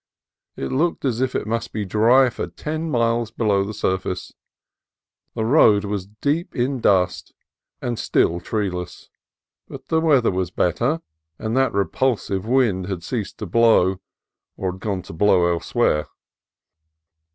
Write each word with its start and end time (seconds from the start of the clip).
It 0.55 0.71
looked 0.71 1.05
as 1.05 1.21
if 1.21 1.35
it 1.35 1.45
must 1.45 1.71
be 1.71 1.85
dry 1.85 2.31
for 2.31 2.47
ten 2.47 2.89
miles 2.89 3.29
below 3.29 3.63
the 3.63 3.71
surface. 3.71 4.33
The 5.35 5.45
road 5.45 5.85
was 5.85 6.07
deep 6.07 6.55
in 6.55 6.79
dust, 6.81 7.33
and 7.83 7.99
still 7.99 8.39
tree 8.39 8.71
less; 8.71 9.09
but 9.67 9.89
the 9.89 10.01
weather 10.01 10.31
was 10.31 10.49
better, 10.49 11.03
and 11.37 11.55
that 11.55 11.71
repul 11.73 12.17
sive 12.19 12.47
wind 12.47 12.87
had 12.87 13.03
ceased 13.03 13.37
to 13.37 13.45
blow 13.45 14.01
or 14.57 14.71
had 14.71 14.81
gone 14.81 15.03
to 15.03 15.13
blow 15.13 15.45
elsewhere. 15.45 16.07